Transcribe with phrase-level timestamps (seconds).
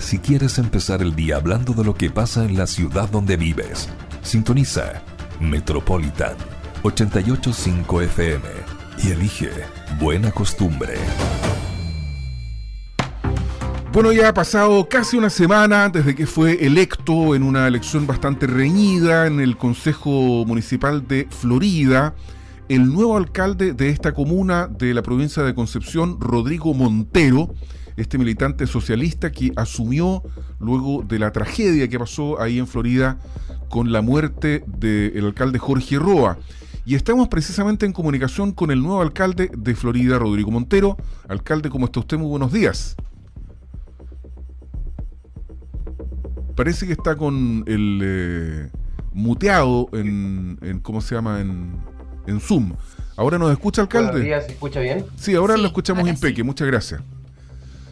[0.00, 3.88] si quieres empezar el día hablando de lo que pasa en la ciudad donde vives.
[4.22, 5.02] Sintoniza
[5.40, 6.34] Metropolitan
[6.82, 8.44] 885 FM
[9.04, 9.50] y elige
[10.00, 10.94] Buena Costumbre.
[13.92, 18.46] Bueno, ya ha pasado casi una semana desde que fue electo en una elección bastante
[18.46, 22.14] reñida en el Consejo Municipal de Florida
[22.70, 27.52] el nuevo alcalde de esta comuna de la provincia de Concepción, Rodrigo Montero,
[27.96, 30.22] este militante socialista que asumió
[30.58, 33.18] luego de la tragedia que pasó ahí en Florida
[33.68, 36.38] con la muerte del alcalde Jorge Roa.
[36.84, 40.96] Y estamos precisamente en comunicación con el nuevo alcalde de Florida, Rodrigo Montero.
[41.28, 42.18] Alcalde, ¿cómo está usted?
[42.18, 42.96] Muy buenos días.
[46.56, 48.70] Parece que está con el eh,
[49.12, 51.40] muteado en, ¿cómo se llama?
[51.40, 51.76] En,
[52.26, 52.72] en Zoom.
[53.16, 54.10] ¿Ahora nos escucha, alcalde?
[54.10, 55.04] Buenos días, ¿se escucha bien?
[55.16, 57.02] Sí, ahora lo escuchamos impeque, muchas gracias.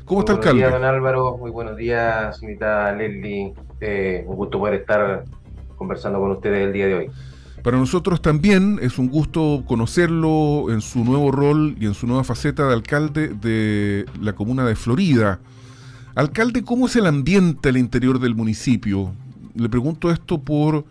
[0.09, 0.63] ¿Cómo está, alcalde?
[0.63, 1.37] Buenos días, don Álvaro.
[1.37, 3.53] Muy buenos días, señorita Leslie.
[3.79, 5.25] Eh, un gusto poder estar
[5.77, 7.11] conversando con ustedes el día de hoy.
[7.63, 12.25] Para nosotros también es un gusto conocerlo en su nuevo rol y en su nueva
[12.25, 15.41] faceta de alcalde de la comuna de Florida.
[16.15, 19.13] Alcalde, ¿cómo es el ambiente al interior del municipio?
[19.55, 20.87] Le pregunto esto por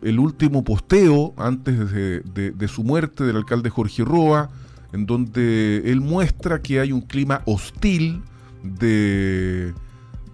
[0.00, 4.48] el último posteo antes de, su muerte del alcalde Jorge Roa,
[4.94, 8.22] en donde él muestra que hay un clima hostil
[8.62, 9.74] de,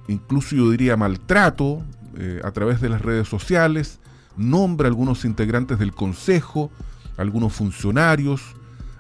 [0.09, 1.83] incluso yo diría, maltrato
[2.17, 4.01] eh, a través de las redes sociales,
[4.37, 6.71] nombra a algunos integrantes del Consejo,
[7.17, 8.43] algunos funcionarios,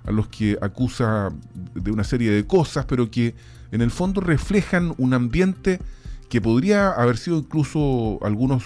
[0.05, 1.31] a los que acusa
[1.75, 3.35] de una serie de cosas, pero que
[3.73, 5.81] en el fondo reflejan un ambiente
[6.29, 8.65] que podría haber sido incluso algunos,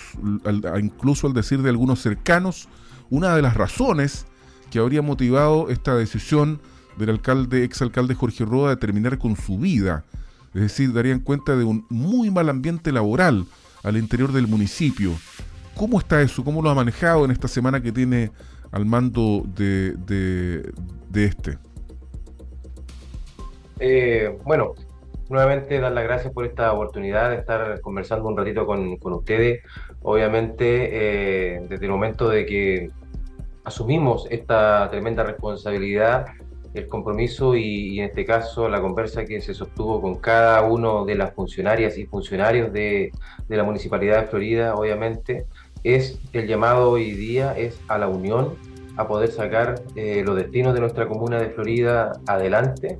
[0.80, 2.68] incluso al decir de algunos cercanos,
[3.10, 4.26] una de las razones
[4.70, 6.60] que habría motivado esta decisión
[6.96, 10.04] del alcalde, exalcalde Jorge Roda de terminar con su vida.
[10.54, 13.46] Es decir, darían cuenta de un muy mal ambiente laboral
[13.82, 15.12] al interior del municipio.
[15.76, 16.44] ¿Cómo está eso?
[16.44, 18.30] ¿Cómo lo ha manejado en esta semana que tiene
[18.72, 21.58] al mando de, de, este?
[23.78, 24.74] Eh, bueno,
[25.28, 29.62] nuevamente dar las gracias por esta oportunidad de estar conversando un ratito con, ustedes.
[30.02, 30.88] Obviamente,
[31.54, 32.90] eh, desde el momento de que
[33.64, 36.26] asumimos esta tremenda responsabilidad,
[36.74, 41.14] el compromiso y, en este caso la conversa que se sostuvo con cada uno de
[41.14, 43.12] las funcionarias y funcionarios de,
[43.48, 45.46] la Municipalidad de Florida, obviamente,
[45.82, 48.54] es el llamado hoy día es a la unión,
[48.96, 52.98] a poder sacar eh, los destinos de nuestra comuna de Florida adelante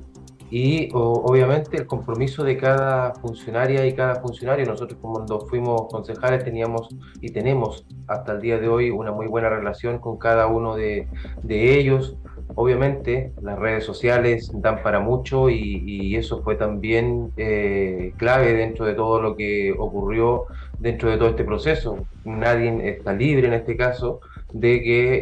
[0.51, 4.65] y obviamente el compromiso de cada funcionaria y cada funcionario.
[4.65, 6.89] Nosotros cuando fuimos concejales teníamos
[7.21, 11.07] y tenemos hasta el día de hoy una muy buena relación con cada uno de,
[11.47, 12.17] ellos.
[12.55, 18.93] Obviamente las redes sociales dan para mucho y, eso fue también eh, clave dentro de
[18.93, 20.45] todo lo que ocurrió
[20.79, 22.05] dentro de todo este proceso.
[22.25, 24.19] Nadie está libre en este caso
[24.53, 25.21] de que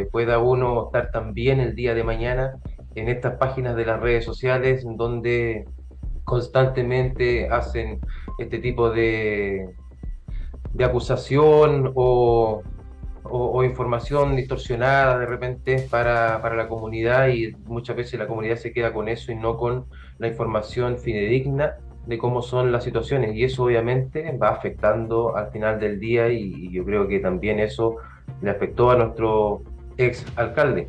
[0.00, 2.54] eh, pueda uno estar también el día de mañana
[2.94, 5.66] en estas páginas de las redes sociales donde
[6.24, 8.00] constantemente hacen
[8.38, 9.68] este tipo de,
[10.72, 12.62] de acusación o,
[13.64, 18.92] información distorsionada de repente para, para, la comunidad y muchas veces la comunidad se queda
[18.92, 19.84] con eso y no con
[20.18, 21.74] la información fidedigna
[22.06, 26.70] de cómo son las situaciones y eso obviamente va afectando al final del día y
[26.70, 27.96] yo creo que también eso
[28.42, 29.62] le afectó a nuestro
[29.96, 30.88] ex alcalde.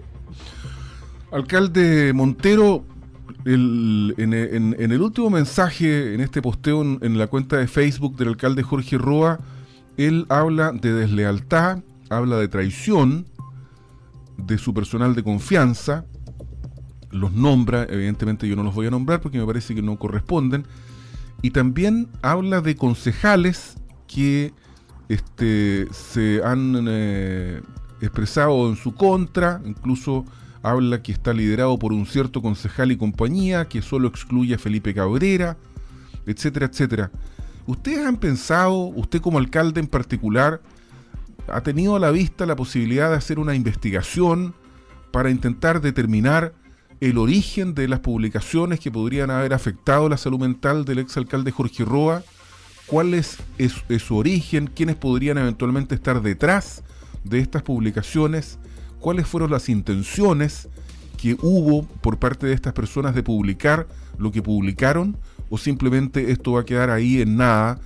[1.31, 2.83] Alcalde Montero,
[3.45, 8.97] en, el último mensaje, en este posteo en, la cuenta de Facebook del alcalde Jorge
[8.97, 9.39] Roa,
[9.97, 11.79] él habla de deslealtad,
[12.11, 13.25] habla de traición
[14.38, 16.05] de su personal de confianza,
[17.09, 20.66] los nombra, evidentemente yo no los voy a nombrar porque me parece que no corresponden,
[21.41, 23.75] y también habla de concejales
[24.07, 24.53] que
[25.09, 27.61] este, se han eh,
[28.01, 30.25] expresado en su contra, incluso
[30.63, 34.93] habla que está liderado por un cierto concejal y compañía, que solo excluye a Felipe
[34.93, 35.58] Cabrera,
[36.25, 37.11] etcétera, etcétera.
[37.66, 40.61] ¿Ustedes han pensado, usted como alcalde en particular,
[41.47, 44.53] ha tenido a la vista la posibilidad de hacer una investigación
[45.11, 46.53] para intentar determinar
[46.99, 51.84] el origen de las publicaciones que podrían haber afectado la salud mental del exalcalde Jorge
[51.84, 52.23] Roa?
[52.85, 54.67] ¿Cuál es, es su origen?
[54.67, 56.84] ¿Quiénes podrían eventualmente estar detrás
[57.23, 58.59] de estas publicaciones?
[59.02, 60.70] cuáles fueron las intenciones
[61.17, 63.87] que hubo por parte de estas personas de publicar
[64.17, 65.17] lo que publicaron
[65.49, 67.79] o simplemente esto va a quedar ahí en nada.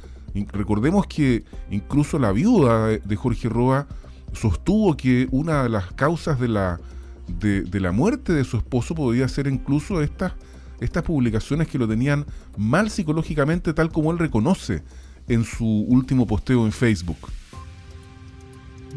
[0.52, 3.88] Recordemos que incluso la viuda de Jorge Roa
[4.34, 6.80] sostuvo que una de las causas de la,
[7.28, 10.34] de, la muerte de su esposo podía ser incluso estas
[10.82, 12.26] estas publicaciones que lo tenían
[12.58, 14.84] mal psicológicamente, tal como él reconoce
[15.30, 17.30] en su último posteo en Facebook.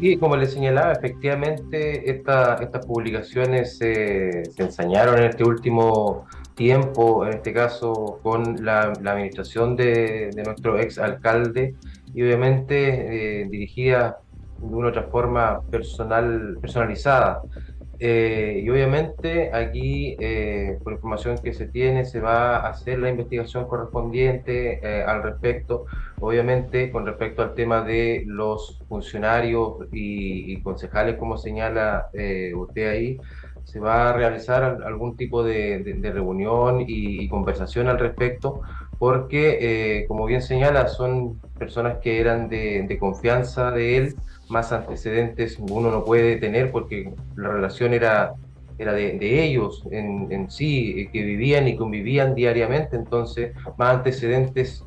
[0.01, 6.25] Y como le señalaba, efectivamente estas publicaciones se ensañaron en este último
[6.59, 11.75] tiempo, en este caso con la, administración de, nuestro ex alcalde
[12.13, 12.75] y obviamente
[13.41, 14.17] eh, dirigida
[14.57, 17.41] de una otra forma personal, personalizada.
[18.01, 23.09] Eh, y obviamente aquí, eh, por información que se tiene, se va a hacer la
[23.09, 25.85] investigación correspondiente eh, al respecto.
[26.21, 32.09] Obviamente, con respecto al tema de los funcionarios y, concejales, como señala
[32.55, 33.19] usted ahí,
[33.71, 38.61] se va a realizar algún tipo de, reunión y, conversación al respecto,
[38.97, 44.15] porque, como bien señala, son personas que eran de confianza de él
[44.49, 48.33] más antecedentes uno no puede tener porque la relación era,
[48.77, 54.83] era de, ellos en, sí, eh, que vivían y convivían diariamente, entonces más antecedentes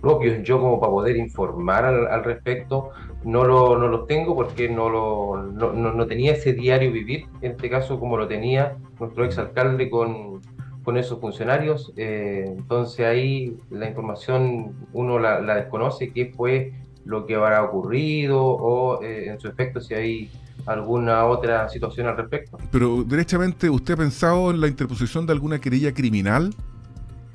[0.00, 2.90] propios yo como para poder informar al, respecto
[3.24, 7.68] no, lo, no los tengo porque no, lo, no, tenía ese diario vivir, en este
[7.68, 10.40] caso como lo tenía nuestro exalcalde con,
[10.84, 16.72] con esos funcionarios, eh, entonces ahí la información uno la, la desconoce, qué fue
[17.04, 20.30] lo que habrá ocurrido o eh, en su efecto si hay
[20.66, 22.58] alguna otra situación al respecto.
[22.70, 26.54] Pero derechamente, ¿usted ha pensado en la interposición de alguna querella criminal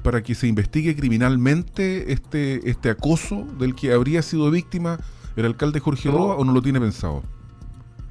[0.03, 4.99] para que se investigue criminalmente este, este acoso del que habría sido víctima
[5.35, 7.23] el alcalde Jorge Roa o no lo tiene pensado?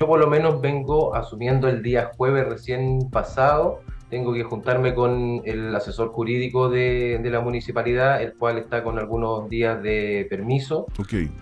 [0.00, 3.80] Yo por lo menos vengo asumiendo el día jueves recién pasado
[4.14, 9.48] tengo que juntarme con el asesor jurídico de, la municipalidad, el cual está con algunos
[9.48, 10.86] días de permiso.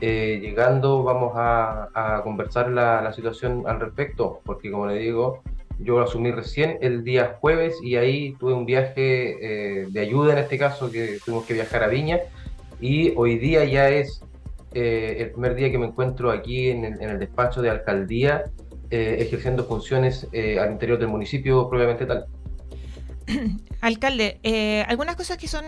[0.01, 5.43] Eh, llegando vamos a, conversar la, situación al respecto, porque como le digo,
[5.81, 10.39] yo asumí recién el día jueves y ahí tuve un viaje eh, de ayuda en
[10.39, 12.21] este caso, que tuvimos que viajar a Viña,
[12.81, 14.25] y hoy día ya es
[14.75, 18.45] eh, el primer día que me encuentro aquí en el, despacho de alcaldía,
[18.91, 20.29] ejerciendo funciones
[20.61, 22.27] al interior del municipio propiamente tal.
[23.81, 25.65] Alcalde, eh, algunas cosas que son,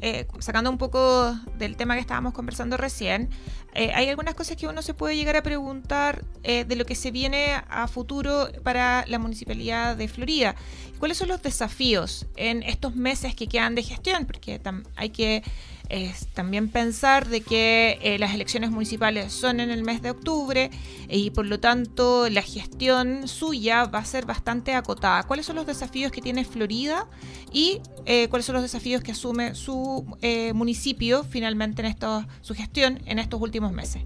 [0.00, 3.30] eh, sacando un poco del tema que estábamos conversando recién,
[3.74, 7.10] eh, hay algunas cosas que uno se puede llegar a preguntar de lo que se
[7.10, 10.54] viene a futuro para la Municipalidad de Florida.
[10.98, 14.24] ¿Cuáles son los desafíos en estos meses que quedan de gestión?
[14.24, 14.60] Porque
[14.96, 15.42] hay que
[15.88, 20.70] es también pensar de que eh, las elecciones municipales son en el mes de octubre
[21.08, 25.22] y por lo tanto la gestión suya va a ser bastante acotada.
[25.22, 27.06] ¿Cuáles son los desafíos que tiene Florida
[27.52, 31.96] y eh, cuáles son los desafíos que asume su eh, municipio finalmente en
[32.42, 34.02] su gestión en estos últimos meses?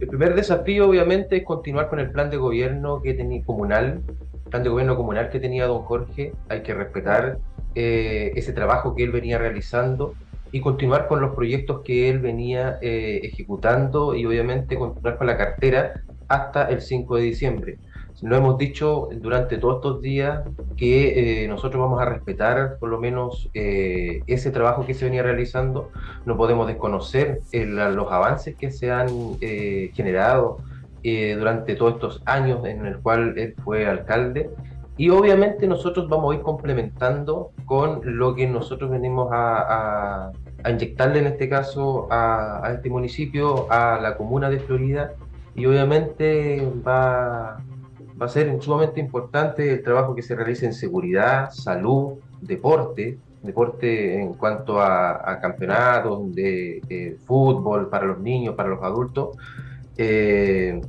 [0.00, 4.02] El primer desafío obviamente es continuar con el plan de gobierno que tenía comunal,
[4.50, 6.32] plan de gobierno comunal que tenía don Jorge.
[6.48, 7.38] Hay que respetar
[7.74, 10.14] ese trabajo que él venía realizando
[10.54, 15.36] y continuar con los proyectos que él venía eh, ejecutando y obviamente continuar con la
[15.36, 17.78] cartera hasta el 5 de diciembre.
[18.22, 20.44] Lo hemos dicho durante todos estos días
[20.76, 25.24] que eh, nosotros vamos a respetar por lo menos eh, ese trabajo que se venía
[25.24, 25.90] realizando.
[26.24, 29.08] No podemos desconocer los avances que se han
[29.40, 30.58] generado
[31.02, 34.50] durante todos estos años en el cual él fue alcalde.
[34.96, 40.32] Y obviamente nosotros vamos a ir complementando con lo que nosotros venimos a, a
[40.70, 45.12] inyectarle en este caso a, este municipio, a la comuna de Florida,
[45.54, 47.62] y obviamente va,
[48.20, 54.20] va a ser sumamente importante el trabajo que se realice en seguridad, salud, deporte, deporte
[54.20, 59.36] en cuanto a, campeonatos de fútbol para los niños, para los adultos,
[59.96, 60.80] eh,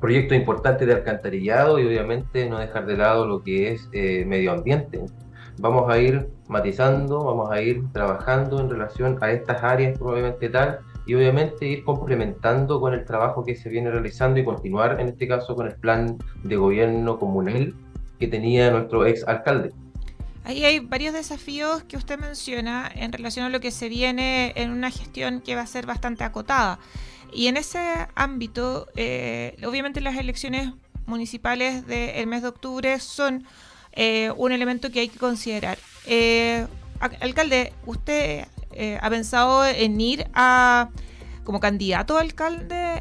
[0.00, 4.52] proyectos importantes de alcantarillado y obviamente no dejar de lado lo que es eh, medio
[4.52, 5.00] ambiente
[5.58, 10.80] vamos a ir matizando, vamos a ir trabajando en relación a estas áreas probablemente tal
[11.06, 15.28] y obviamente ir complementando con el trabajo que se viene realizando y continuar en este
[15.28, 17.74] caso con el plan de gobierno comunal
[18.18, 19.72] que tenía nuestro ex alcalde.
[20.44, 24.70] Ahí hay varios desafíos que usted menciona en relación a lo que se viene en
[24.70, 26.78] una gestión que va a ser bastante acotada.
[27.32, 27.80] Y en ese
[28.14, 30.72] ámbito, eh, obviamente las elecciones
[31.06, 33.44] municipales del mes de octubre son
[33.96, 35.78] eh, un elemento que hay que considerar.
[36.06, 36.66] Eh,
[37.00, 40.90] alcalde, ¿usted eh, ha pensado en ir a
[41.44, 43.00] como candidato a alcalde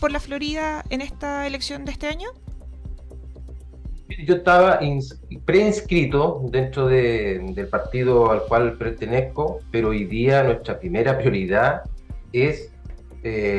[0.00, 2.28] por la Florida en esta elección de este año?
[4.24, 4.80] Yo estaba
[5.44, 11.82] preinscrito dentro del partido al cual pertenezco, pero hoy día nuestra primera prioridad
[12.32, 12.72] es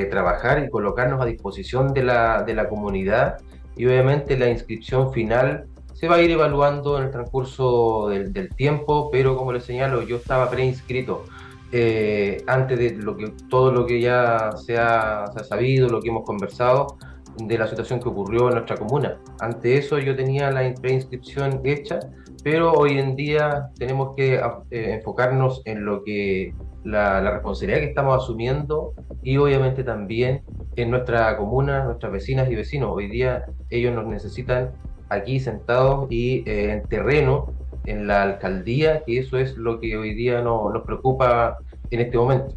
[0.10, 3.38] trabajar y colocarnos a disposición de la, de la comunidad
[3.75, 5.67] y obviamente la inscripción final
[5.98, 10.18] se va a ir evaluando en el transcurso del, tiempo, pero como les señalo, yo
[10.18, 11.25] estaba preinscrito
[11.72, 16.24] eh, antes de lo que, todo lo que ya se ha, sabido, lo que hemos
[16.24, 16.98] conversado,
[17.38, 19.18] de la situación que ocurrió en nuestra comuna.
[19.39, 22.00] Ante eso yo tenía la preinscripción hecha,
[22.44, 24.36] pero hoy en día tenemos que
[24.70, 30.44] eh, enfocarnos en lo que la, la, responsabilidad que estamos asumiendo y obviamente también
[30.75, 32.92] en nuestra comuna, nuestras vecinas y vecinos.
[32.94, 34.72] Hoy día ellos nos necesitan
[35.09, 37.53] aquí sentados y eh, en terreno,
[37.85, 41.57] en la alcaldía, y eso es lo que hoy día no, nos preocupa
[41.89, 42.53] en este momento.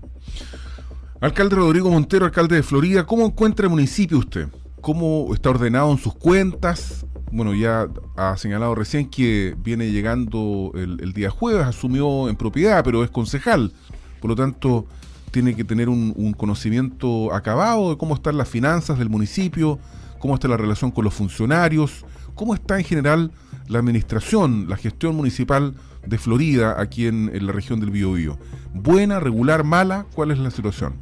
[1.21, 4.49] Alcalde Rodrigo Montero, alcalde de Florida, ¿cómo encuentra el municipio usted?
[4.81, 7.05] ¿Cómo está ordenado en sus cuentas?
[7.31, 13.05] Bueno, ya ha señalado recién que viene llegando el, día jueves, asumió en propiedad, pero
[13.05, 13.73] es concejal.
[14.21, 14.87] Por lo tanto,
[15.31, 19.79] tiene que tener un, un conocimiento acabado de cómo están las finanzas del municipio,
[20.19, 22.05] cómo está la relación con los funcionarios,
[22.35, 23.33] ¿Cómo está en general
[23.69, 25.75] la administración, la gestión municipal
[26.07, 28.39] de Florida aquí en, la región del Biobío?
[28.75, 30.07] ¿Buena, regular, mala?
[30.15, 30.95] ¿Cuál es la situación?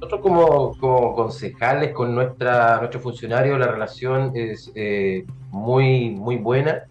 [0.00, 6.84] Nosotros como, concejales con nuestra, nuestro funcionario la relación es eh, muy, muy buena.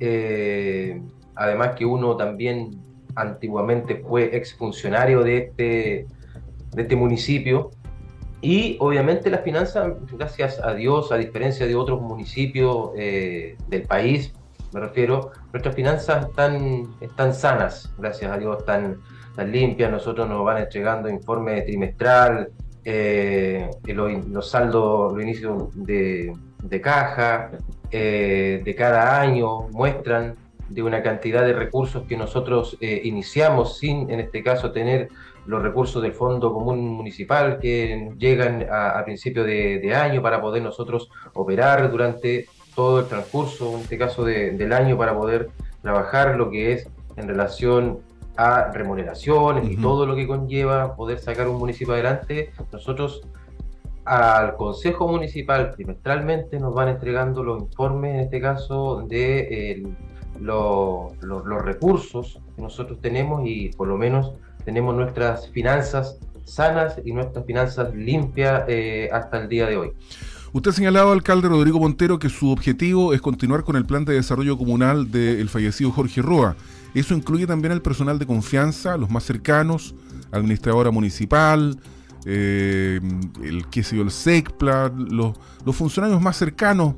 [0.00, 1.00] Eh,
[1.34, 2.80] además que uno también
[3.14, 6.06] antiguamente fue exfuncionario de este,
[6.72, 7.70] de este municipio
[8.42, 14.34] y obviamente las finanzas, gracias a Dios, a diferencia de otros municipios eh, del país,
[14.72, 18.98] me refiero, nuestras finanzas están, están sanas, gracias a Dios, están,
[19.50, 19.90] limpias.
[19.90, 22.50] Nosotros nos van entregando informe trimestral,
[22.84, 26.34] eh, los, saldos, los inicios de,
[26.82, 27.52] caja
[27.90, 30.34] eh, de cada año muestran
[30.72, 35.08] de una cantidad de recursos que nosotros iniciamos sin, en este caso, tener
[35.46, 41.10] los recursos del Fondo Común Municipal que llegan a, principio de, año para poder nosotros
[41.34, 45.50] operar durante todo el transcurso, en este caso del año, para poder
[45.82, 48.00] trabajar lo que es en relación
[48.36, 52.50] a remuneraciones y todo lo que conlleva poder sacar un municipio adelante.
[52.72, 53.22] Nosotros
[54.04, 59.82] al Consejo Municipal trimestralmente nos van entregando los informes, en este caso, de
[60.42, 64.32] los recursos que nosotros tenemos y por lo menos
[64.64, 69.92] tenemos nuestras finanzas sanas y nuestras finanzas limpias eh, hasta el día de hoy.
[70.52, 74.14] Usted ha señalado, alcalde Rodrigo Montero, que su objetivo es continuar con el plan de
[74.14, 76.56] desarrollo comunal del fallecido Jorge Roa.
[76.94, 79.94] Eso incluye también al personal de confianza, los más cercanos,
[80.30, 81.78] administradora municipal,
[82.26, 83.00] eh,
[83.42, 86.96] el que se el SECPLA, los funcionarios más cercanos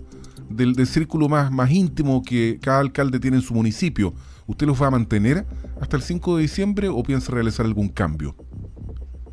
[0.48, 4.14] del, del, círculo más, más íntimo que cada alcalde tiene en su municipio.
[4.46, 5.44] ¿Usted los va a mantener
[5.80, 8.34] hasta el 5 de diciembre o piensa realizar algún cambio?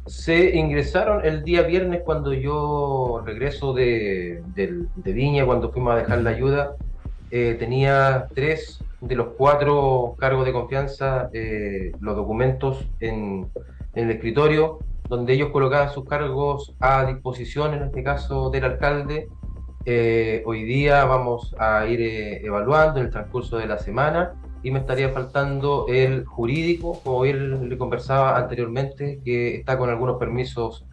[0.08, 4.42] Se ingresaron el día viernes cuando yo regreso de,
[5.06, 6.76] Viña, cuando fuimos a dejar la ayuda.
[7.30, 13.48] Eh, tenía tres de los cuatro cargos de confianza, eh, los documentos en,
[13.94, 19.28] el escritorio, donde ellos colocaban sus cargos a disposición, en este caso del alcalde.
[19.86, 24.34] Eh, hoy día vamos a ir evaluando en el transcurso de la semana
[24.64, 30.18] y me estaría faltando el jurídico, como él le conversaba anteriormente, que está con algunos
[30.18, 30.86] permisos,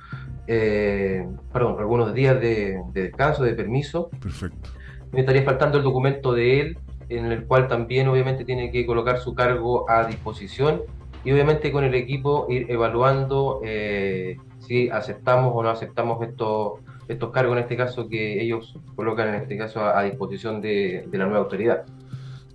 [0.47, 4.09] eh, perdón, algunos días de, descanso, de permiso.
[4.21, 4.71] Perfecto.
[5.13, 6.79] Me estaría faltando el documento de él,
[7.11, 10.83] en el cual también obviamente tiene que colocar su cargo a disposición
[11.25, 17.31] y obviamente con el equipo ir evaluando eh, si aceptamos o no aceptamos estos estos
[17.33, 21.41] cargos en este caso que ellos colocan en este caso a, disposición de la nueva
[21.41, 21.85] autoridad.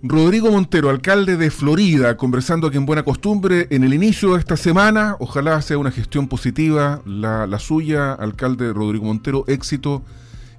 [0.06, 4.54] Rodrigo Montero, alcalde de Florida, conversando aquí en Buena Costumbre en el inicio de esta
[4.54, 5.16] semana.
[5.18, 10.02] Ojalá sea una gestión positiva la, suya, alcalde Rodrigo Montero, éxito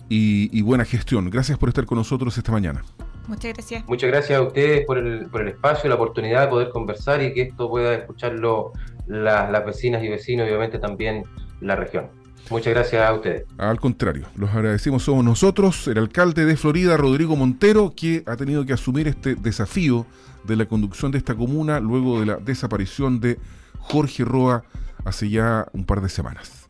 [0.09, 1.29] y, buena gestión.
[1.29, 2.83] Gracias por estar con nosotros esta mañana.
[3.27, 3.87] Muchas gracias.
[3.87, 7.31] Muchas gracias a ustedes por el, por el espacio, la oportunidad de poder conversar y
[7.31, 8.73] que esto pueda escucharlo
[9.05, 11.23] las vecinas y vecinos y obviamente también
[11.61, 12.09] la región.
[12.49, 13.45] Muchas gracias a ustedes.
[13.57, 18.65] Al contrario, los agradecemos somos nosotros, el alcalde de Florida, Rodrigo Montero, que ha tenido
[18.65, 20.05] que asumir este desafío
[20.43, 23.39] de la conducción de esta comuna luego de la desaparición de
[23.79, 24.63] Jorge Roa
[25.03, 26.69] hace ya un par de semanas.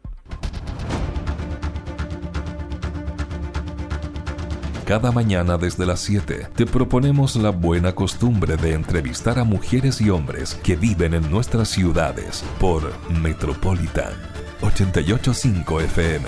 [4.85, 10.11] Cada mañana desde las 7 te proponemos la buena costumbre de entrevistar a mujeres y
[10.11, 16.25] hombres que viven en nuestras ciudades por Metropolitan 885 FM.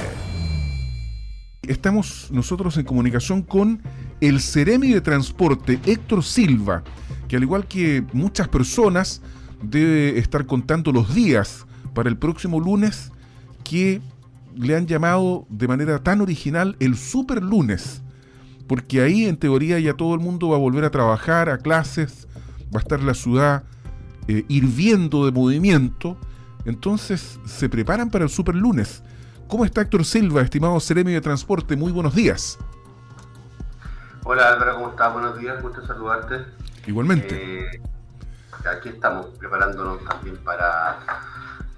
[1.64, 3.82] Estamos nosotros en comunicación con
[4.22, 6.84] el Ceremi de Transporte, Héctor Silva,
[7.28, 9.22] que al igual que muchas personas
[9.62, 13.12] debe estar contando los días para el próximo lunes
[13.64, 14.02] que
[14.56, 18.02] le han llamado de manera tan original el super lunes.
[18.68, 22.28] porque ahí en teoría ya todo el mundo va a volver a trabajar, a clases,
[22.76, 23.64] va a estar la ciudad
[24.28, 26.18] eh, hirviendo de movimiento,
[26.68, 29.02] entonces se preparan para el super lunes.
[29.48, 31.78] ¿Cómo está Héctor Silva, estimado Ceremio de Transporte?
[31.78, 32.60] Muy buenos días.
[34.26, 35.14] Hola Álvaro, ¿cómo estás?
[35.14, 36.44] Buenos días, gusto saludarte.
[36.86, 37.76] Igualmente.
[37.76, 37.82] Eh,
[38.70, 41.00] aquí estamos preparándonos también para,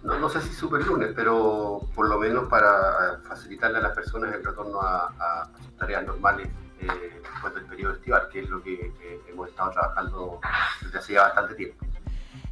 [0.01, 4.43] no, sé si super lunes, pero por lo menos para facilitarle a las personas el
[4.43, 6.47] retorno a, sus tareas normales
[6.81, 8.91] eh, después del periodo estival, que es lo que
[9.29, 10.39] hemos estado trabajando
[10.81, 11.85] desde hace ya bastante tiempo.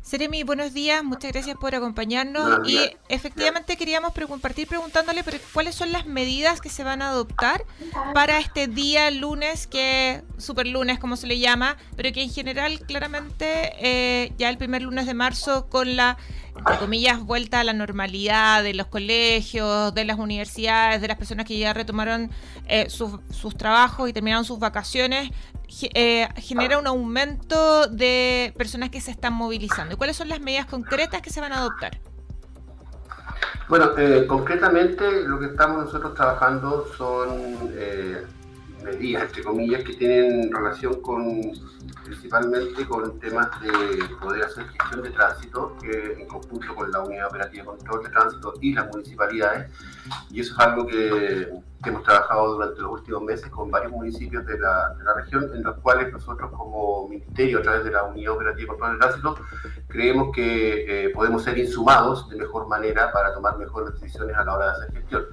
[0.07, 2.65] Seremi, buenos días, muchas gracias por acompañarnos.
[2.65, 5.21] Y efectivamente queríamos partir preguntándole
[5.51, 7.65] cuáles son las medidas que se van a adoptar
[8.13, 12.79] para este día lunes, que super lunes como se le llama, pero que en general
[12.87, 16.17] claramente eh, ya el primer lunes de marzo con la
[16.57, 21.45] entre comillas, vuelta a la normalidad de los colegios, de las universidades, de las personas
[21.45, 22.29] que ya retomaron
[22.67, 25.31] eh, sus trabajos y terminaron sus vacaciones,
[25.93, 29.93] eh, genera un aumento de personas que se están movilizando.
[29.93, 31.99] ¿Y cuáles son las medidas concretas que se van a adoptar?
[33.69, 37.69] Bueno, eh, concretamente lo que estamos nosotros trabajando son
[38.83, 41.51] medidas, entre comillas, que tienen relación con
[42.07, 43.69] principalmente con temas de
[44.21, 48.09] poder hacer gestión de tránsito, que en conjunto con la Unidad Operativa de Control de
[48.09, 49.71] Tránsito y las municipalidades,
[50.31, 51.51] y eso es algo que,
[51.85, 55.63] hemos trabajado durante los últimos meses con varios municipios de la, de la, región, en
[55.63, 59.37] los cuales nosotros como Ministerio, a través de la Unidad Operativa de Control de Tránsito,
[59.87, 64.55] creemos que eh, podemos ser insumados de mejor manera para tomar mejores decisiones a la
[64.55, 65.25] hora de hacer gestión.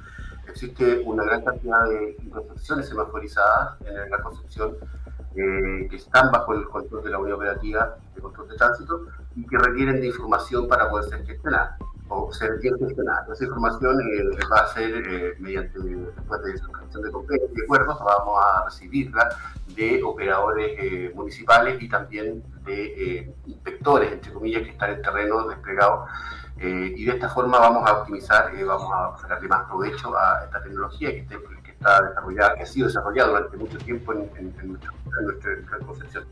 [0.46, 4.76] Existe una gran cantidad de intersecciones semaforizadas en la Concepción
[5.36, 9.44] eh, que están bajo el control de la Unión Operativa de Control de Tránsito y
[9.44, 11.76] que requieren de información para poder ser gestionada
[12.08, 13.26] o ser bien gestionada.
[13.32, 14.22] Esa información eh,
[14.52, 17.08] va a ser eh, mediante, después de suscripción de,
[17.64, 19.28] acuerdos, vamos a recibirla
[19.74, 26.08] de operadores municipales y también de inspectores, entre comillas, que están en terreno desplegados
[26.56, 31.10] y de esta forma vamos a optimizar, vamos a sacarle más provecho a esta tecnología
[31.10, 31.53] que, que
[31.84, 34.54] está desarrollada, que ha sido desarrollada durante mucho tiempo en,
[35.22, 36.24] nuestra, concepción.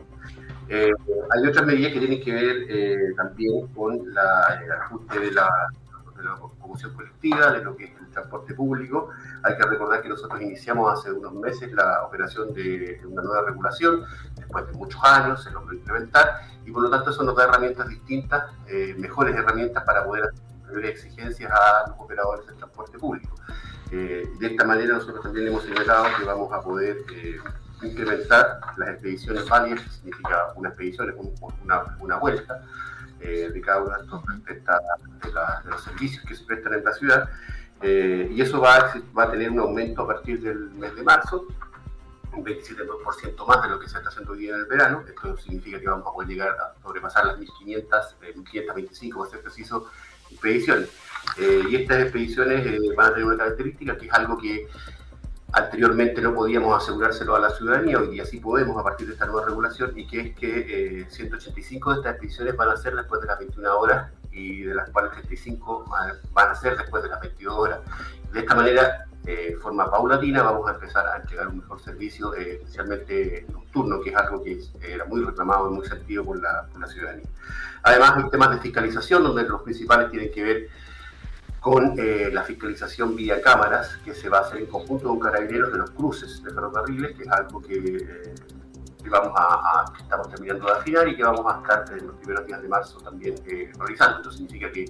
[0.69, 0.91] Eh,
[1.31, 5.49] hay otras medidas que tienen que ver eh, también con la, el ajuste de la,
[6.17, 9.11] de la locomoción colectiva, de lo que es el transporte público.
[9.43, 14.05] Hay que recordar que nosotros iniciamos hace unos meses la operación de, una nueva regulación,
[14.37, 17.89] después de muchos años se logró implementar, y por lo tanto eso nos da herramientas
[17.89, 20.31] distintas, eh, mejores herramientas para poder
[20.65, 23.35] hacer exigencias a los operadores del transporte público.
[23.95, 27.39] Eh, de esta manera nosotros también hemos señalado que vamos a poder eh,
[27.83, 31.17] incrementar las expediciones válidas, que significa una expedición es
[31.63, 32.65] una, una, vuelta
[33.21, 37.29] eh, de cada uno de estos de, los servicios que se prestan en la ciudad,
[37.83, 41.47] y eso va a, va a tener un aumento a partir del mes de marzo,
[42.33, 45.05] un 27% más de lo que se está haciendo hoy día en el verano.
[45.07, 47.89] Esto significa que vamos a poder llegar a sobrepasar las 1.500,
[48.37, 49.91] 1.525, para ser preciso,
[50.31, 50.89] expediciones.
[51.39, 54.69] Eh, y estas expediciones eh, van a tener una característica que es algo que
[55.53, 59.27] anteriormente no podíamos asegurárselo a la ciudadanía, hoy día sí podemos a partir de esta
[59.27, 63.21] nueva regulación, y que es que 185 eh, de estas expediciones van a ser después
[63.21, 65.85] de las 21 horas y de las cuales 35
[66.33, 67.81] van a ser después de las 22 horas.
[68.33, 73.47] De esta manera, de forma paulatina, vamos a empezar a entregar un mejor servicio, especialmente
[73.53, 76.87] nocturno, que es algo que era muy reclamado y muy sentido por la, por la
[76.87, 77.27] ciudadanía.
[77.83, 80.69] Además, hay temas de fiscalización, donde los principales tienen que ver
[81.63, 85.73] con eh, la fiscalización vía cámaras que se va a hacer en conjunto con carabineros
[85.73, 88.35] de los cruces de ferrocarriles, que es algo que, eh,
[89.09, 92.63] vamos a, estamos terminando de afinar y que vamos a estar en los primeros días
[92.63, 94.17] de marzo también eh, realizando.
[94.17, 94.87] Esto significa que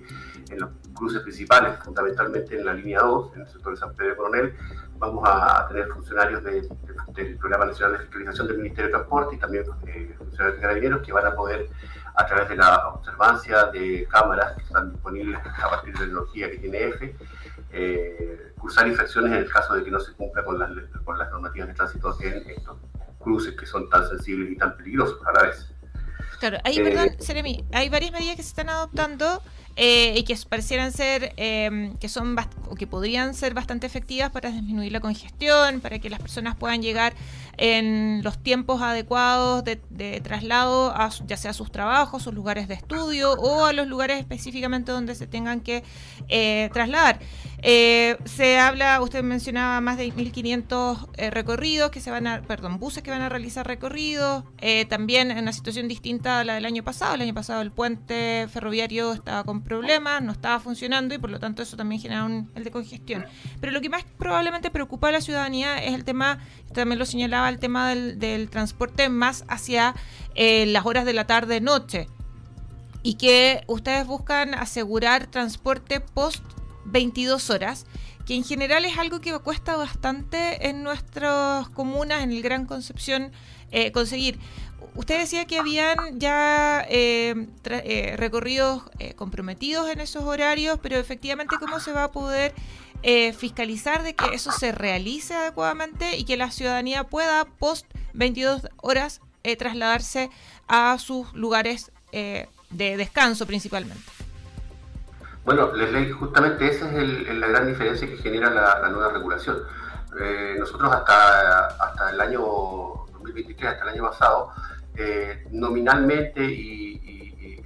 [0.49, 4.11] en los cruces principales, fundamentalmente en la línea 2, en el sector de San Pedro
[4.11, 4.57] de Coronel,
[4.97, 9.67] vamos a tener funcionarios del Programa Nacional de Fiscalización del Ministerio de Transporte y también
[9.67, 11.69] funcionarios de carabineros que van a poder
[12.14, 16.51] a través de la observancia de cámaras que están disponibles a partir de la tecnología
[16.51, 17.16] que tiene EFE,
[17.72, 20.70] eh, cursar infracciones en el caso de que no se cumpla con las,
[21.05, 22.77] con las normativas de tránsito en estos
[23.18, 25.72] cruces que son tan sensibles y tan peligrosos a la vez.
[26.38, 29.40] Claro, hay, eh, perdón, Seremi, hay varias medidas que se están adoptando
[29.77, 32.37] eh, y que parecieran ser, em, que son
[32.69, 36.83] o que podrían ser bastante efectivas para disminuir la congestión, para que las personas puedan
[36.83, 37.15] llegar
[37.57, 42.75] en los tiempos adecuados de, traslado, a, ya sea a sus trabajos, sus lugares de
[42.75, 45.85] estudio o a los lugares específicamente donde se tengan que
[46.29, 47.21] eh, trasladar.
[47.63, 53.03] Eh, se habla, usted mencionaba más de 1.500 recorridos que se van a, perdón, buses
[53.03, 54.45] que van a realizar recorridos,
[54.89, 57.15] también en una situación distinta a la del año pasado.
[57.15, 61.38] El año pasado el puente ferroviario estaba un problema, no estaba funcionando y por lo
[61.38, 63.25] tanto eso también genera un, el de congestión.
[63.61, 66.38] Pero lo que más probablemente preocupa a la ciudadanía es el tema,
[66.75, 69.94] también lo señalaba, el tema del, transporte más hacia
[70.35, 72.09] eh, las horas de la tarde-noche
[73.03, 76.44] y que ustedes buscan asegurar transporte post
[76.85, 77.87] 22 horas
[78.27, 83.33] que en general es algo que cuesta bastante en nuestras comunas, en el Gran Concepción,
[83.72, 84.38] eh, conseguir.
[84.95, 88.83] Usted decía que habían ya eh, eh, recorridos
[89.16, 92.55] comprometidos en esos horarios, pero efectivamente, ¿cómo se va a poder
[93.37, 99.21] fiscalizar de que eso se realice adecuadamente y que la ciudadanía pueda, post 22 horas,
[99.59, 100.31] trasladarse
[100.68, 104.05] a sus lugares de descanso principalmente?
[105.45, 109.59] Bueno, Leslie, justamente esa es la gran diferencia que genera la, nueva regulación.
[110.21, 112.40] Eh, nosotros hasta, hasta el año
[113.12, 114.53] 2023, hasta el año pasado,
[114.96, 117.00] eh, nominalmente y,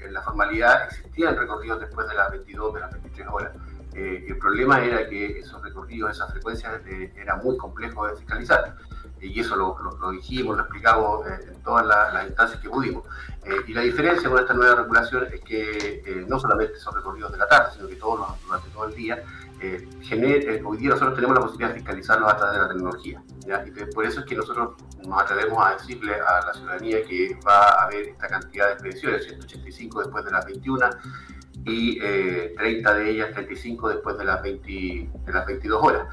[0.01, 3.53] en la formalidad existían recorridos después de las 22, de las 23 horas.
[3.95, 6.81] Eh, el problema era que esos recorridos, esas frecuencias,
[7.17, 8.77] era muy complejo de fiscalizar
[9.21, 13.05] y eso lo, dijimos, lo explicamos eh, en todas las, instancias que pudimos.
[13.45, 17.33] Eh, y la diferencia con esta nueva regulación es que eh, no solamente son recorridos
[17.33, 19.23] de la tarde, sino que todos durante todo el día,
[20.65, 23.23] hoy día nosotros tenemos la posibilidad de fiscalizarlos a través de la tecnología.
[23.67, 24.75] Y por eso es que nosotros
[25.07, 29.25] nos atrevemos a decirle a la ciudadanía que va a haber esta cantidad de expediciones,
[29.25, 30.91] 185 después de las 21
[31.65, 36.09] y 30 de ellas, 35 después de las, 20, de las 22 horas.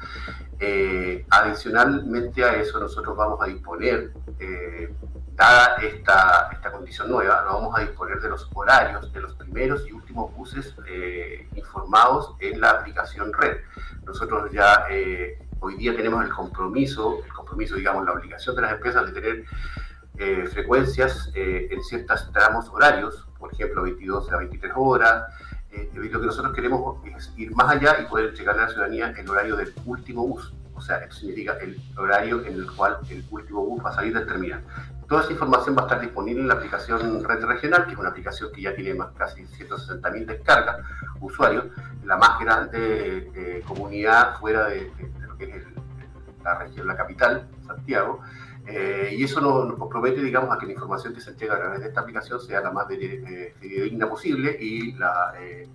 [0.60, 4.94] Eh, adicionalmente a eso, nosotros vamos a disponer, eh,
[5.34, 9.92] dada esta, esta condición nueva, vamos a disponer de los horarios de los primeros y
[9.92, 13.58] últimos buses eh, informados en la aplicación red.
[14.06, 14.84] Nosotros ya
[15.60, 19.44] hoy día tenemos el compromiso, el compromiso, digamos, la obligación de las empresas de tener
[20.50, 25.24] frecuencias en ciertos tramos horarios, por ejemplo, 22 a 23 horas,
[25.74, 29.14] eh, lo que nosotros queremos es ir más allá y poder entregarle a la ciudadanía
[29.16, 30.52] el horario del último bus.
[30.84, 34.12] O sea, esto significa el horario en el cual el último bus va a salir
[34.12, 34.62] del terminal.
[35.08, 38.10] Toda esa información va a estar disponible en la aplicación Red Regional, que es una
[38.10, 40.80] aplicación que ya tiene más, casi 160.000 descargas
[41.22, 41.64] usuarios,
[42.04, 44.92] la más grande eh, comunidad fuera de,
[45.26, 45.64] lo que es
[46.42, 48.20] la región, la capital, Santiago.
[48.66, 51.80] Eh, y eso nos, compromete, digamos, a que la información que se entrega a través
[51.80, 55.66] de esta aplicación sea la más digna posible y la eh,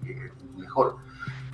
[0.55, 0.97] mejor.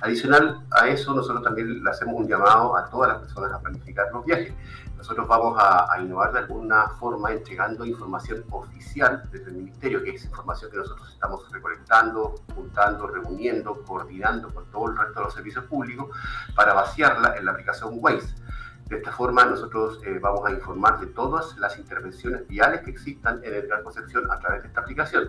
[0.00, 4.06] Adicional a eso, nosotros también le hacemos un llamado a todas las personas a planificar
[4.12, 4.52] los viajes.
[4.96, 10.24] Nosotros vamos a, innovar de alguna forma entregando información oficial desde el Ministerio, que es
[10.24, 15.64] información que nosotros estamos recolectando, juntando, reuniendo, coordinando con todo el resto de los servicios
[15.66, 16.08] públicos
[16.54, 18.34] para vaciarla en la aplicación Waze
[18.88, 23.42] de esta forma, nosotros eh, vamos a informar de todas las intervenciones viales que existan
[23.42, 25.28] en el Gran Concepción a través de esta aplicación.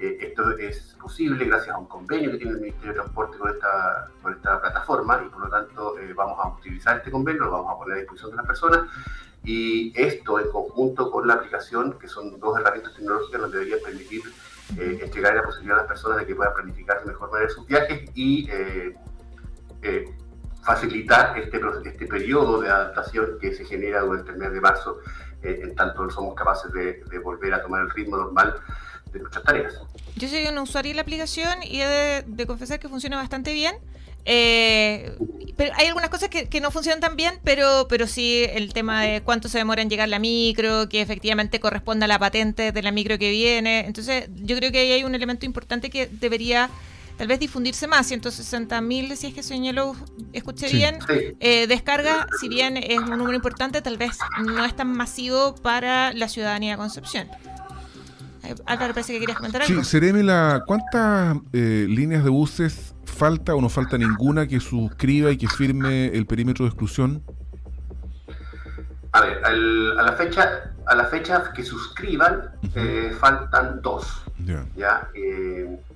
[0.00, 3.50] Eh, esto es posible gracias a un convenio que tiene el Ministerio de Transporte con
[3.50, 7.52] esta, con esta plataforma y por lo tanto eh, vamos a utilizar este convenio, lo
[7.52, 8.80] vamos a poner a disposición de las personas
[9.44, 14.22] y esto en conjunto con la aplicación, que son dos herramientas tecnológicas, nos debería permitir
[14.76, 18.10] entregar la posibilidad a las personas de que puedan planificar de mejor manera sus viajes
[18.16, 18.50] y
[20.66, 24.98] facilitar este, este periodo de adaptación que se genera durante el mes de marzo,
[25.42, 28.56] eh, en tanto somos capaces de, volver a tomar el ritmo normal
[29.12, 29.74] de nuestras tareas.
[30.16, 33.76] Yo soy un usuario de la aplicación y he de, confesar que funciona bastante bien.
[34.24, 35.16] Eh,
[35.56, 39.22] pero hay algunas cosas que, no funcionan tan bien, pero, pero sí el tema de
[39.22, 42.90] cuánto se demora en llegar la micro, que efectivamente corresponda a la patente de la
[42.90, 43.86] micro que viene.
[43.86, 46.70] Entonces, yo creo que ahí hay un elemento importante que debería
[47.16, 49.96] tal vez difundirse más, 160 mil, si es que señaló,
[50.32, 50.98] escuché bien,
[51.40, 56.12] eh, descarga, si bien es un número importante, tal vez no es tan masivo para
[56.12, 57.28] la ciudadanía de Concepción.
[58.42, 59.82] Eh, Álvaro, parece que querías comentar algo.
[59.82, 65.38] Sí, Seremela, ¿cuántas eh, líneas de buses falta o no falta ninguna que suscriba y
[65.38, 67.22] que firme el perímetro de exclusión?
[69.12, 72.50] A ver, a la fecha, a la fecha que suscriban
[73.18, 74.25] faltan dos.
[74.38, 75.10] ¿Ya?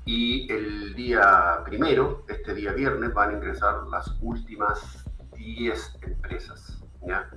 [0.04, 5.04] y el día primero, este día viernes, van a ingresar las últimas
[5.36, 6.78] 10 empresas.
[7.06, 7.28] ¿ya?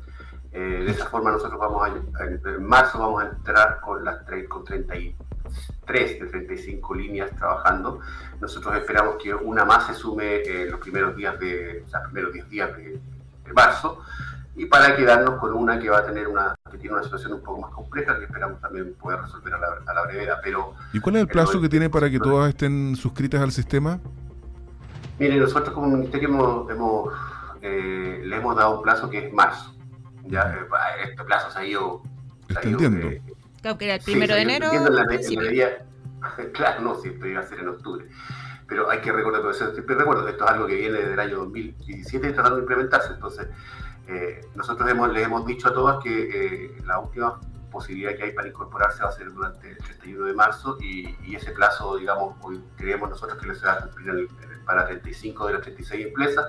[0.52, 4.64] Eh, de esa forma nosotros vamos a, en marzo vamos a entrar con las con
[4.64, 8.02] 33 de 35 líneas trabajando.
[8.40, 12.34] Nosotros esperamos que una más se sume en los primeros días de, o sea, primeros
[12.34, 13.00] 10 días de,
[13.46, 14.04] de marzo
[14.56, 17.62] y para quedarnos con una que va a tener una tiene una situación un poco
[17.62, 20.40] más compleja que esperamos también poder resolver a la, a la brevedad.
[20.44, 24.02] Pero ¿Y cuál es el plazo que tiene para que todas estén suscritas al sistema?
[25.18, 26.28] Mire, nosotros como ministerio
[26.70, 27.14] hemos,
[27.62, 29.74] eh, le hemos dado un plazo que es marzo.
[30.26, 32.02] Ya, eh, este plazo se ha ido
[32.50, 33.08] extendiendo.
[33.62, 34.70] claro que era el primero de enero.
[36.54, 38.06] claro, no, sí, esto iba a ser en octubre.
[38.68, 39.74] Pero hay que recordar, eso.
[39.74, 43.48] Siempre recuerdo, esto es algo que viene del año 2017 tratando de implementarse, entonces
[44.56, 47.40] nosotros hemos, les hemos dicho a todas que la última
[47.74, 51.52] posibilidad que hay para incorporarse va a ser durante el 31 de marzo y, ese
[51.52, 54.30] plazo, digamos, hoy creemos nosotros que se va a cumplir
[54.66, 56.46] para 35 de las 36 empresas.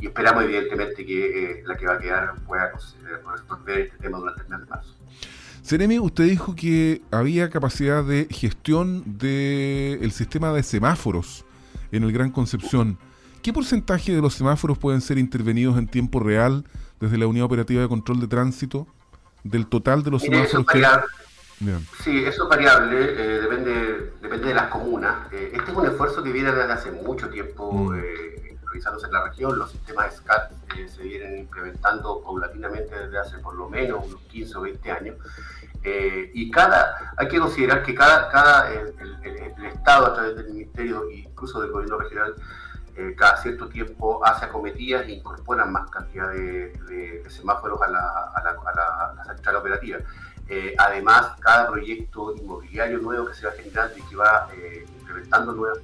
[0.00, 4.42] Y esperamos evidentemente que eh, la que va a quedar pueda resolver este tema durante
[4.42, 4.94] el mes de marzo.
[5.62, 11.44] Seremi, usted dijo que había capacidad de gestión del sistema de semáforos
[11.92, 12.98] en el Gran Concepción.
[13.42, 16.64] ¿Qué porcentaje de los semáforos pueden ser intervenidos en tiempo real
[17.00, 18.86] desde la Unidad Operativa de Control de Tránsito
[19.44, 20.84] del total de los semáforos que...
[22.04, 25.32] Sí, eso es variable, eh, depende, depende de las comunas.
[25.32, 27.98] Eh, este es un esfuerzo que viene desde hace mucho tiempo mm.
[27.98, 29.58] eh, realizándose en la región.
[29.58, 30.52] Los sistemas SCAT
[30.94, 35.16] se vienen implementando paulatinamente desde hace por lo menos unos 15 o 20 años.
[35.84, 38.94] Y cada, hay que considerar que cada, cada el,
[39.66, 42.34] Estado a través del Ministerio e incluso del Gobierno Regional
[43.16, 48.50] cada cierto tiempo hace acometidas e incorporan más cantidad de, semáforos a la, a la,
[48.50, 49.98] a la central operativa.
[50.50, 55.52] Eh, además, cada proyecto inmobiliario nuevo que se va generando y que va eh, implementando
[55.52, 55.78] nuevas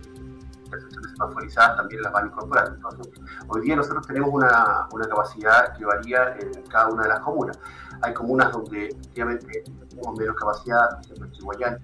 [1.12, 2.74] semaforizadas también las van incorporando.
[2.74, 3.12] Entonces,
[3.46, 7.58] hoy día nosotros tenemos una, una, capacidad que varía en cada una de las comunas.
[8.02, 11.78] Hay comunas donde efectivamente tenemos menos capacidad, por ejemplo Chihuayán,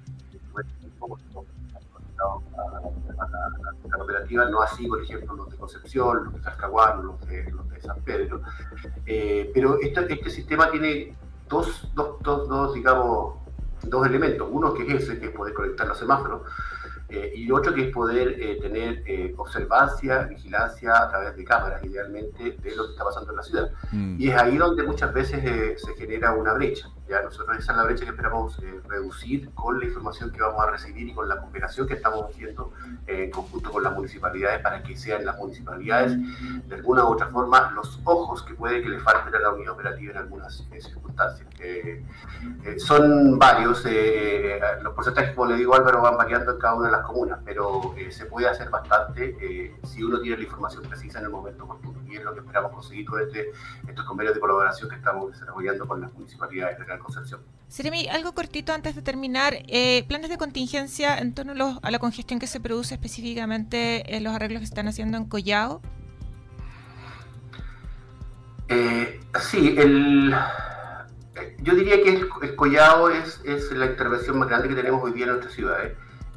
[3.88, 7.68] la operativa, no así, por ejemplo, los de Concepción, los de Talcahuano, los de, los
[7.70, 8.42] de San Pedro.
[9.06, 11.16] Eh, pero este, este sistema tiene
[11.48, 13.36] dos, dos, dos, dos, digamos,
[13.82, 14.48] dos elementos.
[14.50, 16.42] Uno que es ese, que es poder conectar los semáforos,
[17.10, 21.84] eh, y otro que es poder eh, tener eh, observancia, vigilancia a través de cámaras,
[21.84, 23.70] idealmente, de lo que está pasando en la ciudad.
[23.90, 24.16] Mm.
[24.20, 26.88] Y es ahí donde muchas veces se genera una brecha.
[27.10, 27.22] ¿Ya?
[27.22, 28.56] Nosotros esa es la brecha que esperamos
[28.88, 32.72] reducir con la información que vamos a recibir y con la cooperación que estamos haciendo
[33.06, 36.16] en conjunto con las municipalidades para que sean las municipalidades,
[36.68, 39.72] de alguna u otra forma, los ojos que puede que le falten a la unidad
[39.72, 41.48] operativa en algunas circunstancias.
[42.78, 43.84] son varios,
[44.82, 47.94] los porcentajes, como le digo Álvaro, van variando en cada una de las comunas, pero
[47.96, 51.64] eh, se puede hacer bastante eh, si uno tiene la información precisa en el momento
[51.64, 52.00] oportuno.
[52.10, 53.52] Y es lo que esperamos conseguir con este,
[53.88, 57.40] estos convenios de colaboración que estamos desarrollando con las municipalidades de Gran Concepción.
[57.68, 59.54] Seremi, algo cortito antes de terminar.
[59.68, 64.34] Eh, ¿Planes de contingencia en torno a, la congestión que se produce específicamente en los
[64.34, 65.80] arreglos que se están haciendo en Collao?
[69.40, 70.32] sí, el
[71.62, 75.24] yo diría que el, Collao es, es, la intervención más grande que tenemos hoy día
[75.24, 75.78] en nuestra ciudad.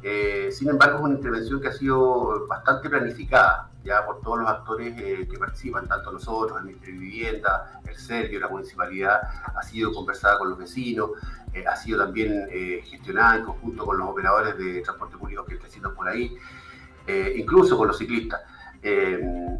[0.02, 4.48] Eh, sin embargo, es una intervención que ha sido bastante planificada ya por todos los
[4.48, 9.20] actores eh, que participan, tanto nosotros, el Ministerio de Vivienda, el Sergio, la municipalidad,
[9.54, 11.10] ha sido conversada con los vecinos,
[11.52, 12.48] eh, ha sido también
[12.84, 16.36] gestionada en conjunto con los operadores de transporte público que están por ahí,
[17.36, 18.40] incluso con los ciclistas.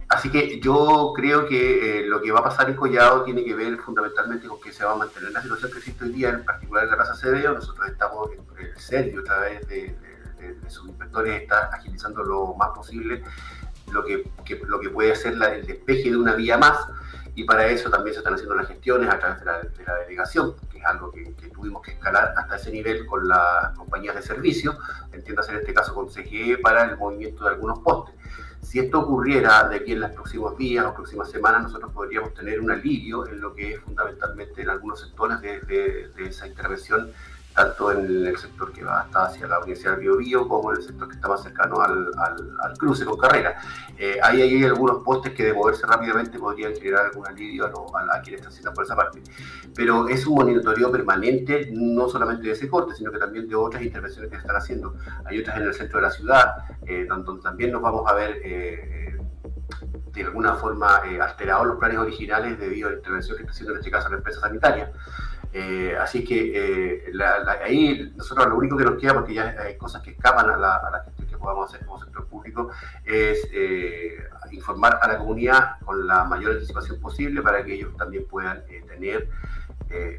[0.08, 3.78] así que yo creo que lo que va a pasar en Collado tiene que ver
[3.78, 6.84] fundamentalmente con que se va a mantener la situación que existe hoy día, en particular
[6.84, 7.52] en la Plaza Cedeo.
[7.52, 9.96] Nosotros estamos en el Sergio a través de
[10.52, 13.22] de, sus inspectores está agilizando lo más posible
[13.92, 14.24] lo que,
[14.66, 16.78] lo que puede ser el despeje de una vía más
[17.36, 20.78] y para eso también se están haciendo las gestiones a través de la, delegación, que
[20.78, 24.76] es algo que, tuvimos que escalar hasta ese nivel con las compañías de servicio,
[25.12, 28.14] entiendas en este caso con CGE, para el movimiento de algunos postes.
[28.62, 32.60] Si esto ocurriera de aquí en los próximos días o próximas semanas, nosotros podríamos tener
[32.60, 37.12] un alivio en lo que es fundamentalmente en algunos sectores de esa intervención
[37.54, 40.82] tanto en el sector que va hasta hacia la Universidad de Bio, como en el
[40.82, 43.56] sector que está más cercano al, cruce con carrera.
[43.96, 48.20] Eh, ahí hay algunos postes que de moverse rápidamente podrían generar algún alivio a, a,
[48.22, 49.22] quienes están haciendo por esa parte.
[49.74, 53.82] Pero es un monitoreo permanente, no solamente de ese corte, sino que también de otras
[53.82, 54.96] intervenciones que se están haciendo.
[55.24, 56.54] Hay otras en el centro de la ciudad,
[56.86, 59.16] eh, donde también nos vamos a ver eh,
[60.12, 63.78] de alguna forma alterados los planes originales debido a la intervención que está haciendo en
[63.78, 64.92] este caso la empresa sanitaria.
[65.56, 67.12] Eh, así que eh,
[67.64, 71.02] ahí nosotros lo único que nos queda, porque ya hay cosas que escapan a la,
[71.04, 72.70] gestión que podamos hacer como sector público,
[73.04, 74.18] es eh,
[74.50, 79.28] informar a la comunidad con la mayor anticipación posible para que ellos también puedan tener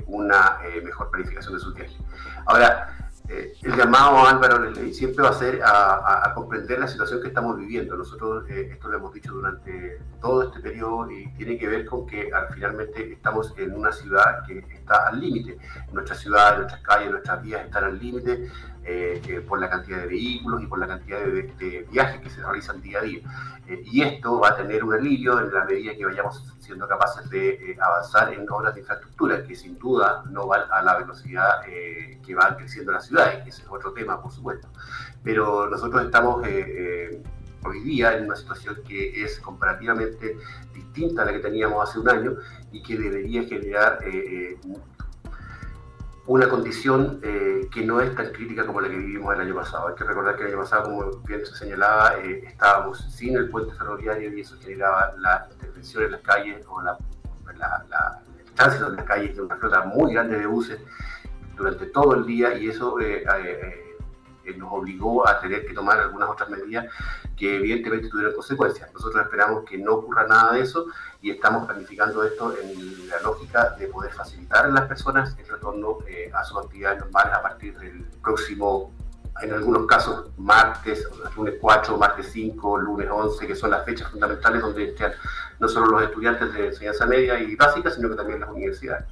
[0.07, 1.97] una mejor planificación de sus viajes.
[2.45, 7.57] Ahora, eh, el llamado Álvaro siempre va a ser a, comprender la situación que estamos
[7.57, 7.95] viviendo.
[7.95, 12.05] Nosotros eh, esto lo hemos dicho durante todo este periodo y tiene que ver con
[12.05, 15.57] que al, finalmente estamos en una ciudad que está al límite.
[15.91, 18.49] Nuestra ciudad, nuestras calles, nuestras vías están al límite.
[18.87, 22.43] Eh, eh, por la cantidad de vehículos y por la cantidad de, viajes que se
[22.43, 23.19] realizan día a día.
[23.67, 27.27] Eh, y esto va a tener un alivio en la medida que vayamos siendo capaces
[27.31, 32.35] de avanzar en obras de infraestructura, que sin duda no van a la velocidad que
[32.35, 34.67] van creciendo las ciudades, que ese es otro tema, por supuesto.
[35.23, 36.43] Pero nosotros estamos
[37.65, 40.37] hoy día en una situación que es comparativamente
[40.73, 42.35] distinta a la que teníamos hace un año
[42.71, 44.77] y que debería generar eh, eh,
[46.27, 49.89] una condición eh, que no es tan crítica como la que vivimos el año pasado.
[49.89, 53.73] Hay que recordar que el año pasado, como bien se señalaba, estábamos sin el puente
[53.75, 56.97] ferroviario y eso generaba la intervención en las calles o la,
[57.57, 58.21] la,
[58.55, 60.79] tránsito en las calles de una flota muy grande de buses
[61.55, 62.95] durante todo el día y eso
[64.53, 66.86] nos obligó a tener que tomar algunas otras medidas
[67.36, 68.91] que evidentemente tuvieron consecuencias.
[68.93, 70.88] Nosotros esperamos que no ocurra nada de eso
[71.21, 75.99] y estamos planificando esto en la lógica de poder facilitar a las personas el retorno
[76.08, 78.93] eh, a sus actividades normales a partir del próximo,
[79.41, 84.62] en algunos casos, martes, lunes 4, martes 5, lunes 11, que son las fechas fundamentales
[84.62, 85.12] donde estén
[85.60, 89.05] no solo los estudiantes de enseñanza media y básica, sino que también las universidades.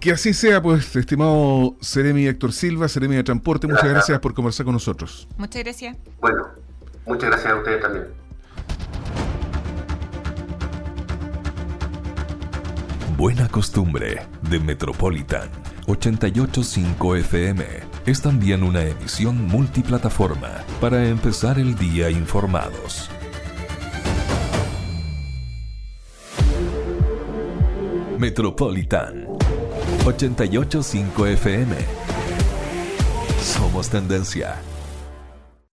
[0.00, 4.64] Que así sea, pues, estimado Seremi Héctor Silva, Seremi de Transporte, muchas gracias por conversar
[4.64, 5.26] con nosotros.
[5.36, 5.96] Muchas gracias.
[6.20, 6.48] Bueno,
[7.06, 8.06] muchas gracias a ustedes también.
[13.16, 15.48] Buena costumbre de Metropolitan
[15.86, 17.64] 885 FM
[18.04, 23.08] es también una emisión multiplataforma para empezar el día informados.
[28.18, 29.25] Metropolitan
[30.04, 31.76] 885 FM.
[33.42, 34.56] Somos tendencia.